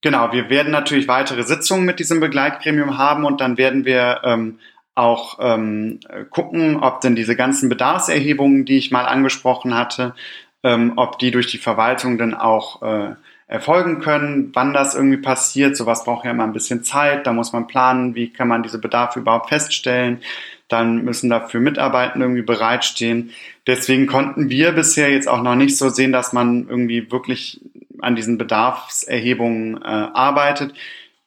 [0.00, 4.58] Genau, wir werden natürlich weitere Sitzungen mit diesem Begleitgremium haben und dann werden wir ähm,
[5.00, 10.14] auch ähm, gucken, ob denn diese ganzen Bedarfserhebungen, die ich mal angesprochen hatte,
[10.62, 13.14] ähm, ob die durch die Verwaltung dann auch äh,
[13.46, 15.76] erfolgen können, wann das irgendwie passiert.
[15.76, 18.78] Sowas braucht ja immer ein bisschen Zeit, da muss man planen, wie kann man diese
[18.78, 20.20] Bedarfe überhaupt feststellen.
[20.68, 23.30] Dann müssen dafür Mitarbeiter irgendwie bereitstehen.
[23.66, 27.60] Deswegen konnten wir bisher jetzt auch noch nicht so sehen, dass man irgendwie wirklich
[28.00, 30.74] an diesen Bedarfserhebungen äh, arbeitet.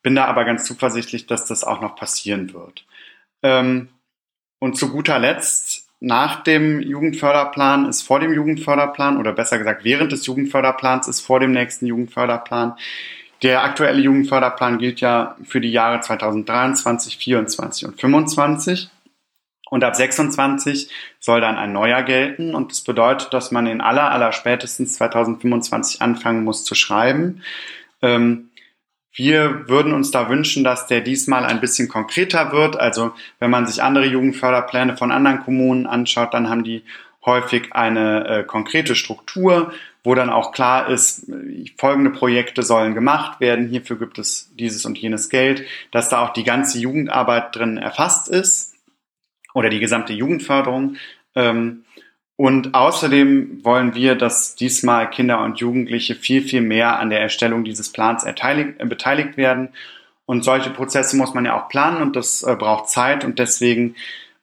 [0.01, 2.85] Bin da aber ganz zuversichtlich, dass das auch noch passieren wird.
[3.43, 3.89] Ähm,
[4.59, 10.11] und zu guter Letzt, nach dem Jugendförderplan ist vor dem Jugendförderplan oder besser gesagt während
[10.11, 12.75] des Jugendförderplans ist vor dem nächsten Jugendförderplan.
[13.41, 18.89] Der aktuelle Jugendförderplan gilt ja für die Jahre 2023, 2024 und 2025.
[19.69, 22.53] Und ab 26 soll dann ein neuer gelten.
[22.53, 27.43] Und das bedeutet, dass man in aller, aller spätestens 2025 anfangen muss zu schreiben.
[28.01, 28.49] Ähm,
[29.13, 32.79] wir würden uns da wünschen, dass der diesmal ein bisschen konkreter wird.
[32.79, 36.83] Also wenn man sich andere Jugendförderpläne von anderen Kommunen anschaut, dann haben die
[37.25, 39.71] häufig eine äh, konkrete Struktur,
[40.03, 41.31] wo dann auch klar ist,
[41.77, 46.33] folgende Projekte sollen gemacht werden, hierfür gibt es dieses und jenes Geld, dass da auch
[46.33, 48.73] die ganze Jugendarbeit drin erfasst ist
[49.53, 50.97] oder die gesamte Jugendförderung.
[51.35, 51.85] Ähm,
[52.35, 57.63] und außerdem wollen wir, dass diesmal Kinder und Jugendliche viel, viel mehr an der Erstellung
[57.63, 59.69] dieses Plans äh, beteiligt werden.
[60.25, 63.95] Und solche Prozesse muss man ja auch planen und das äh, braucht Zeit und deswegen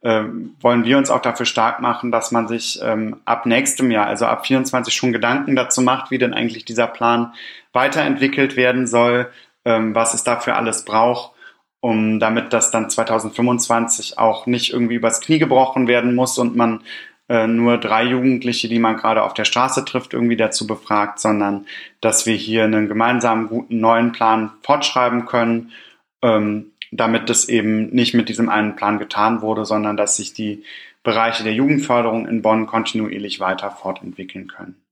[0.03, 0.22] äh,
[0.61, 4.26] wollen wir uns auch dafür stark machen, dass man sich ähm, ab nächstem Jahr, also
[4.26, 7.33] ab 24 schon Gedanken dazu macht, wie denn eigentlich dieser Plan
[7.72, 9.31] weiterentwickelt werden soll,
[9.64, 11.33] ähm, was es dafür alles braucht,
[11.81, 16.83] um damit das dann 2025 auch nicht irgendwie übers Knie gebrochen werden muss und man
[17.30, 21.64] äh, nur drei Jugendliche, die man gerade auf der Straße trifft, irgendwie dazu befragt, sondern
[22.00, 25.70] dass wir hier einen gemeinsamen guten neuen Plan fortschreiben können,
[26.22, 30.64] ähm, damit das eben nicht mit diesem einen Plan getan wurde, sondern dass sich die
[31.04, 34.82] Bereiche der Jugendförderung in Bonn kontinuierlich weiter fortentwickeln können.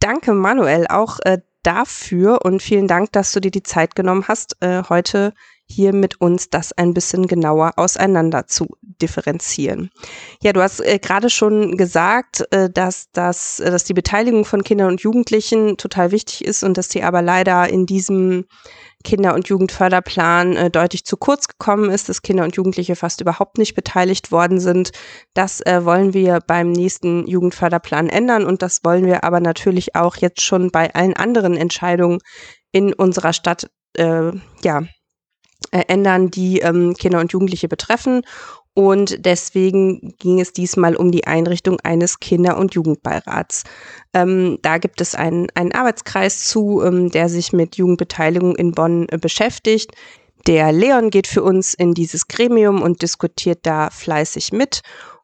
[0.00, 4.56] Danke, Manuel, auch äh, dafür und vielen Dank, dass du dir die Zeit genommen hast,
[4.62, 5.32] äh, heute
[5.70, 9.90] hier mit uns das ein bisschen genauer auseinander zu differenzieren.
[10.42, 14.64] Ja, du hast äh, gerade schon gesagt, äh, dass, dass, äh, dass die Beteiligung von
[14.64, 18.46] Kindern und Jugendlichen total wichtig ist und dass die aber leider in diesem
[19.04, 23.58] Kinder- und Jugendförderplan äh, deutlich zu kurz gekommen ist, dass Kinder und Jugendliche fast überhaupt
[23.58, 24.90] nicht beteiligt worden sind.
[25.34, 30.16] Das äh, wollen wir beim nächsten Jugendförderplan ändern und das wollen wir aber natürlich auch
[30.16, 32.18] jetzt schon bei allen anderen Entscheidungen
[32.72, 34.82] in unserer Stadt äh, ja,
[35.70, 38.22] äh, ändern, die ähm, Kinder und Jugendliche betreffen.
[38.74, 43.64] Und deswegen ging es diesmal um die Einrichtung eines Kinder- und Jugendbeirats.
[44.14, 49.08] Ähm, da gibt es einen, einen Arbeitskreis zu, ähm, der sich mit Jugendbeteiligung in Bonn
[49.08, 49.96] äh, beschäftigt.
[50.46, 54.82] Der Leon geht für uns in dieses Gremium und diskutiert da fleißig mit.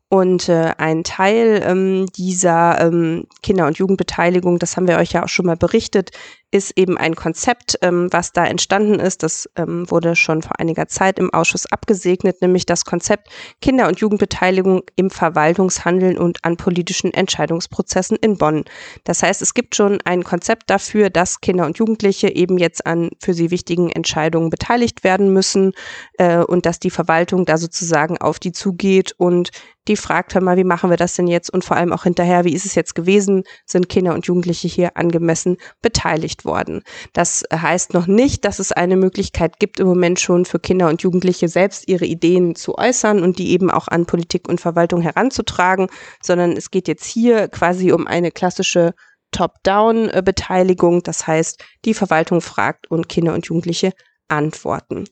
[0.09, 5.25] Und äh, ein Teil ähm, dieser ähm, Kinder- und Jugendbeteiligung, das haben wir euch ja
[5.25, 6.11] auch schon mal berichtet,
[6.55, 9.25] ist eben ein Konzept, ähm, was da entstanden ist.
[9.25, 13.29] Das ähm, wurde schon vor einiger Zeit im Ausschuss abgesegnet, nämlich das Konzept
[13.61, 18.65] Kinder- und Jugendbeteiligung im Verwaltungshandeln und an politischen Entscheidungsprozessen in Bonn.
[19.03, 23.11] Das heißt, es gibt schon ein Konzept dafür, dass Kinder und Jugendliche eben jetzt an
[23.21, 25.73] für sie wichtigen Entscheidungen beteiligt werden müssen
[26.19, 29.51] äh, und dass die Verwaltung da sozusagen auf die zugeht und
[29.89, 31.51] die fragt, hör mal, wie machen wir das denn jetzt?
[31.51, 33.45] Und vor allem auch hinterher, wie ist es jetzt gewesen?
[33.67, 36.83] Sind Kinder und Jugendliche hier angemessen beteiligt worden.
[37.13, 41.03] Das heißt noch nicht, dass es eine Möglichkeit gibt, im Moment schon für Kinder und
[41.03, 45.89] Jugendliche selbst ihre Ideen zu äußern und die eben auch an Politik und Verwaltung heranzutragen,
[46.23, 48.95] sondern es geht jetzt hier quasi um eine klassische
[49.31, 51.03] Top-Down-Beteiligung.
[51.03, 53.93] Das heißt, die Verwaltung fragt und Kinder und Jugendliche
[54.29, 55.05] antworten.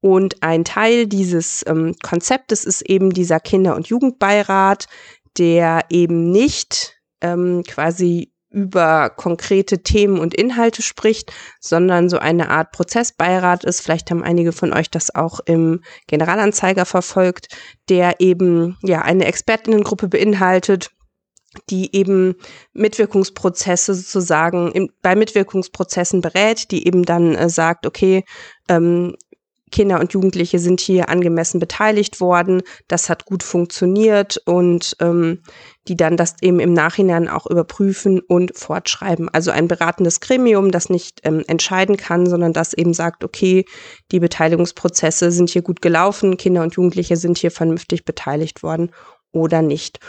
[0.00, 4.86] Und ein Teil dieses ähm, Konzeptes ist eben dieser Kinder- und Jugendbeirat,
[5.38, 12.72] der eben nicht ähm, quasi über konkrete Themen und Inhalte spricht, sondern so eine Art
[12.72, 13.82] Prozessbeirat ist.
[13.82, 17.48] Vielleicht haben einige von euch das auch im Generalanzeiger verfolgt,
[17.90, 20.88] der eben ja eine Expertinnengruppe beinhaltet,
[21.68, 22.36] die eben
[22.72, 28.24] Mitwirkungsprozesse sozusagen im, bei Mitwirkungsprozessen berät, die eben dann äh, sagt, okay,
[28.70, 29.16] ähm,
[29.70, 32.62] Kinder und Jugendliche sind hier angemessen beteiligt worden.
[32.88, 35.42] Das hat gut funktioniert und ähm,
[35.88, 39.28] die dann das eben im Nachhinein auch überprüfen und fortschreiben.
[39.28, 43.64] Also ein beratendes Gremium, das nicht ähm, entscheiden kann, sondern das eben sagt, okay,
[44.12, 48.90] die Beteiligungsprozesse sind hier gut gelaufen, Kinder und Jugendliche sind hier vernünftig beteiligt worden
[49.32, 50.00] oder nicht.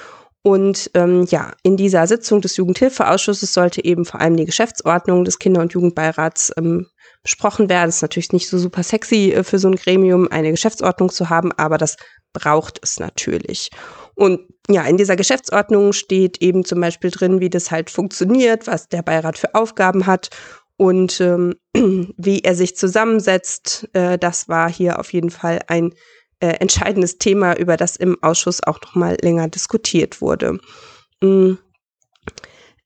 [0.44, 5.40] Und ähm, ja, in dieser Sitzung des Jugendhilfeausschusses sollte eben vor allem die Geschäftsordnung des
[5.40, 6.88] Kinder- und Jugendbeirats ähm,
[7.22, 7.90] besprochen werden.
[7.90, 11.30] Es ist natürlich nicht so super sexy äh, für so ein Gremium, eine Geschäftsordnung zu
[11.30, 11.98] haben, aber das
[12.32, 13.72] braucht es natürlich.
[14.18, 18.90] Und ja, in dieser Geschäftsordnung steht eben zum Beispiel drin, wie das halt funktioniert, was
[18.90, 20.30] der Beirat für Aufgaben hat
[20.76, 21.54] und ähm,
[22.18, 23.88] wie er sich zusammensetzt.
[23.94, 25.94] Äh, das war hier auf jeden Fall ein
[26.40, 30.58] äh, entscheidendes Thema, über das im Ausschuss auch noch mal länger diskutiert wurde.
[31.22, 31.60] Mhm.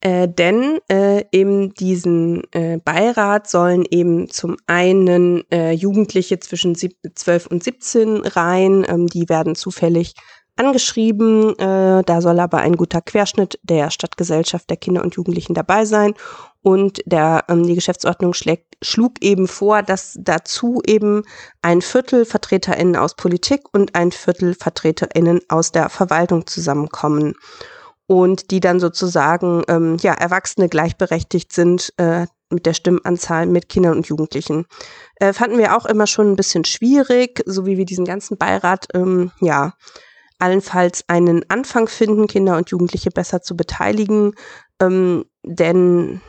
[0.02, 7.48] Äh, denn äh, in diesen äh, Beirat sollen eben zum einen äh, Jugendliche zwischen 12
[7.48, 10.14] und 17 rein, ähm, die werden zufällig
[10.56, 11.58] angeschrieben.
[11.58, 16.14] Äh, da soll aber ein guter Querschnitt der Stadtgesellschaft der Kinder und Jugendlichen dabei sein.
[16.62, 21.24] Und der, ähm, die Geschäftsordnung schlägt, schlug eben vor, dass dazu eben
[21.62, 27.34] ein Viertel VertreterInnen aus Politik und ein Viertel VertreterInnen aus der Verwaltung zusammenkommen
[28.06, 33.96] und die dann sozusagen ähm, ja Erwachsene gleichberechtigt sind äh, mit der Stimmanzahl mit Kindern
[33.96, 34.66] und Jugendlichen.
[35.16, 38.88] Äh, fanden wir auch immer schon ein bisschen schwierig, so wie wir diesen ganzen Beirat
[38.94, 39.74] ähm, ja
[40.42, 44.34] allenfalls einen Anfang finden, Kinder und Jugendliche besser zu beteiligen,
[44.82, 46.22] ähm, denn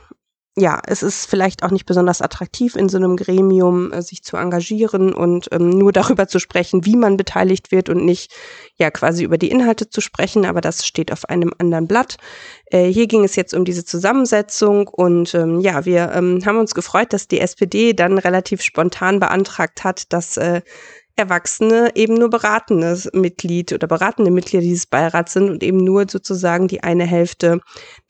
[0.54, 4.36] ja, es ist vielleicht auch nicht besonders attraktiv, in so einem Gremium äh, sich zu
[4.36, 8.34] engagieren und ähm, nur darüber zu sprechen, wie man beteiligt wird und nicht
[8.76, 12.16] ja quasi über die Inhalte zu sprechen, aber das steht auf einem anderen Blatt.
[12.66, 16.74] Äh, hier ging es jetzt um diese Zusammensetzung und ähm, ja, wir ähm, haben uns
[16.74, 20.60] gefreut, dass die SPD dann relativ spontan beantragt hat, dass äh,
[21.16, 26.68] Erwachsene eben nur beratendes Mitglied oder beratende Mitglieder dieses Beirats sind und eben nur sozusagen
[26.68, 27.60] die eine Hälfte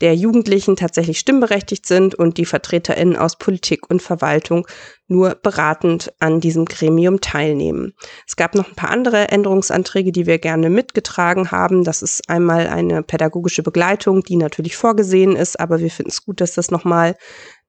[0.00, 4.66] der Jugendlichen tatsächlich stimmberechtigt sind und die VertreterInnen aus Politik und Verwaltung
[5.08, 7.92] nur beratend an diesem Gremium teilnehmen.
[8.26, 11.84] Es gab noch ein paar andere Änderungsanträge, die wir gerne mitgetragen haben.
[11.84, 16.40] Das ist einmal eine pädagogische Begleitung, die natürlich vorgesehen ist, aber wir finden es gut,
[16.40, 17.16] dass das nochmal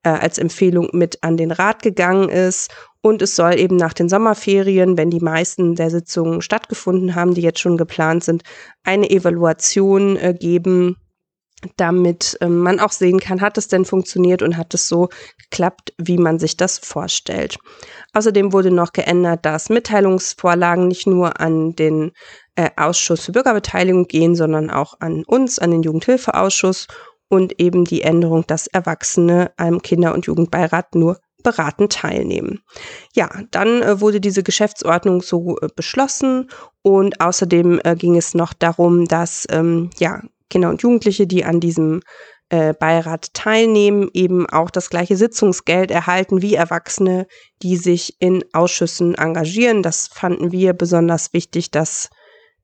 [0.04, 2.72] äh, als Empfehlung mit an den Rat gegangen ist
[3.06, 7.42] und es soll eben nach den Sommerferien, wenn die meisten der Sitzungen stattgefunden haben, die
[7.42, 8.44] jetzt schon geplant sind,
[8.84, 10.96] eine Evaluation äh, geben,
[11.76, 15.94] damit ähm, man auch sehen kann, hat es denn funktioniert und hat es so geklappt,
[15.98, 17.58] wie man sich das vorstellt.
[18.14, 22.12] Außerdem wurde noch geändert, dass Mitteilungsvorlagen nicht nur an den
[22.56, 26.88] äh, Ausschuss für Bürgerbeteiligung gehen, sondern auch an uns, an den Jugendhilfeausschuss
[27.28, 32.62] und eben die Änderung, dass Erwachsene am Kinder- und Jugendbeirat nur beraten teilnehmen.
[33.14, 36.50] Ja, dann äh, wurde diese Geschäftsordnung so äh, beschlossen
[36.82, 41.60] und außerdem äh, ging es noch darum, dass ähm, ja Kinder und Jugendliche, die an
[41.60, 42.02] diesem
[42.50, 47.26] äh, Beirat teilnehmen, eben auch das gleiche Sitzungsgeld erhalten wie Erwachsene,
[47.64, 49.82] die sich in Ausschüssen engagieren.
[49.82, 52.10] Das fanden wir besonders wichtig, dass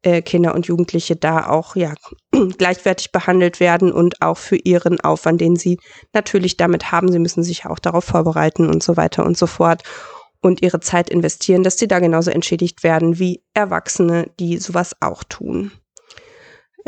[0.03, 1.93] äh, Kinder und Jugendliche da auch ja
[2.57, 5.79] gleichwertig behandelt werden und auch für ihren Aufwand, den sie
[6.13, 7.11] natürlich damit haben.
[7.11, 9.83] Sie müssen sich auch darauf vorbereiten und so weiter und so fort
[10.41, 15.23] und ihre Zeit investieren, dass sie da genauso entschädigt werden wie Erwachsene, die sowas auch
[15.23, 15.71] tun.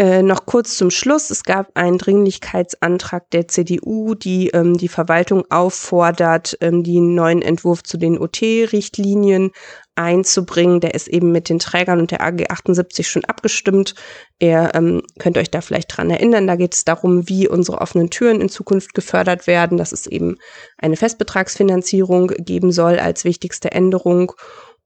[0.02, 1.30] Äh, noch kurz zum Schluss.
[1.30, 7.84] Es gab einen Dringlichkeitsantrag der CDU, die ähm, die Verwaltung auffordert, ähm, den neuen Entwurf
[7.84, 9.52] zu den OT-Richtlinien
[9.93, 10.80] einzubringen.
[10.80, 13.93] Der ist eben mit den Trägern und der AG 78 schon abgestimmt.
[14.39, 16.47] Ihr ähm, könnt euch da vielleicht dran erinnern.
[16.47, 20.38] Da geht es darum, wie unsere offenen Türen in Zukunft gefördert werden, dass es eben
[20.80, 24.32] eine Festbetragsfinanzierung geben soll als wichtigste Änderung.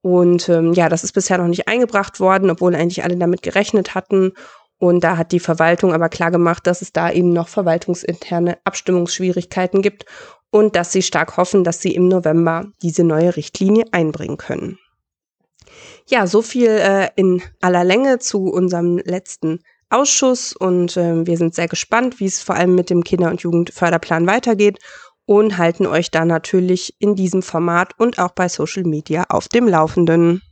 [0.01, 3.95] Und ähm, ja, das ist bisher noch nicht eingebracht worden, obwohl eigentlich alle damit gerechnet
[3.95, 4.33] hatten.
[4.85, 9.81] Und da hat die Verwaltung aber klar gemacht, dass es da eben noch verwaltungsinterne Abstimmungsschwierigkeiten
[9.81, 10.05] gibt
[10.51, 14.77] und dass sie stark hoffen, dass sie im November diese neue Richtlinie einbringen können.
[16.07, 21.55] Ja, so viel äh, in aller Länge zu unserem letzten Ausschuss und äh, wir sind
[21.55, 24.77] sehr gespannt, wie es vor allem mit dem Kinder- und Jugendförderplan weitergeht
[25.25, 29.67] und halten euch da natürlich in diesem Format und auch bei Social Media auf dem
[29.67, 30.43] Laufenden.